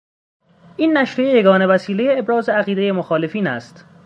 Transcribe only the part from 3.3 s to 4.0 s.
است.